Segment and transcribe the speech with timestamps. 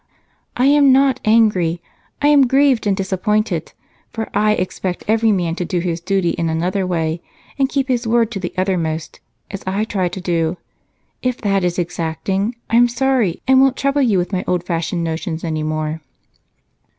[0.57, 1.79] "I am not angry
[2.23, 3.71] I am grieved and disappointed,
[4.09, 7.21] for I expect every man to do his duty in another way
[7.59, 9.19] and keep his word to the uttermost,
[9.51, 10.57] as I try to do.
[11.21, 15.43] If that is exacting, I'm sorry, and won't trouble you with my old fashioned notions
[15.43, 16.01] anymore."